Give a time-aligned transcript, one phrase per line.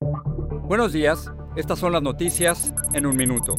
[0.00, 3.54] Buenos días, estas son las noticias en un minuto.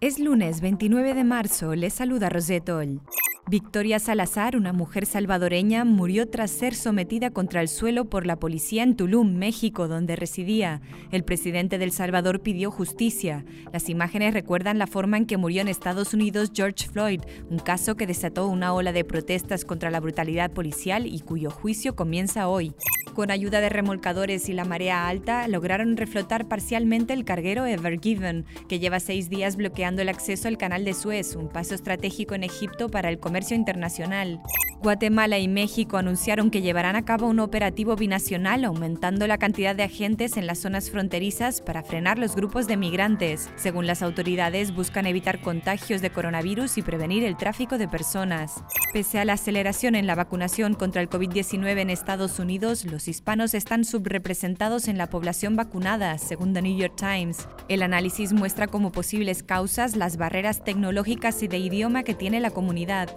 [0.00, 3.00] Es lunes 29 de marzo, les saluda Rosetol.
[3.46, 8.82] Victoria Salazar, una mujer salvadoreña, murió tras ser sometida contra el suelo por la policía
[8.82, 10.80] en Tulum, México, donde residía.
[11.10, 13.44] El presidente del Salvador pidió justicia.
[13.72, 17.20] Las imágenes recuerdan la forma en que murió en Estados Unidos George Floyd,
[17.50, 21.96] un caso que desató una ola de protestas contra la brutalidad policial y cuyo juicio
[21.96, 22.74] comienza hoy.
[23.14, 28.44] Con ayuda de remolcadores y la marea alta, lograron reflotar parcialmente el carguero Ever Given,
[28.68, 32.42] que lleva seis días bloqueando el acceso al canal de Suez, un paso estratégico en
[32.42, 34.40] Egipto para el comercio internacional.
[34.84, 39.84] Guatemala y México anunciaron que llevarán a cabo un operativo binacional aumentando la cantidad de
[39.84, 43.48] agentes en las zonas fronterizas para frenar los grupos de migrantes.
[43.56, 48.62] Según las autoridades, buscan evitar contagios de coronavirus y prevenir el tráfico de personas.
[48.92, 53.54] Pese a la aceleración en la vacunación contra el COVID-19 en Estados Unidos, los hispanos
[53.54, 57.48] están subrepresentados en la población vacunada, según The New York Times.
[57.70, 62.50] El análisis muestra como posibles causas las barreras tecnológicas y de idioma que tiene la
[62.50, 63.16] comunidad.